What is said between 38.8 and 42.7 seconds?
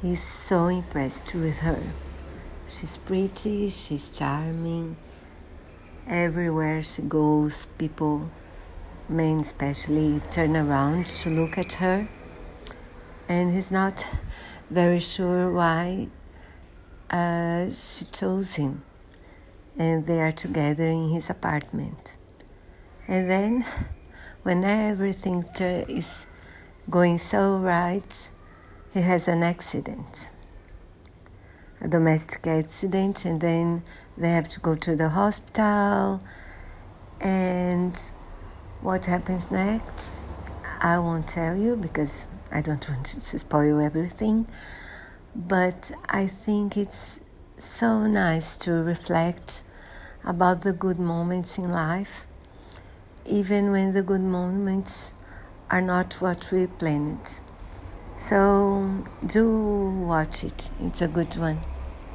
what happens next? I won't tell you because I